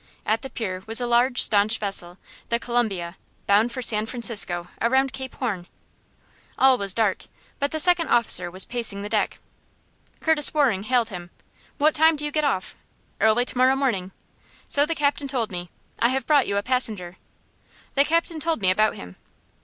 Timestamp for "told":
15.27-15.51, 18.39-18.59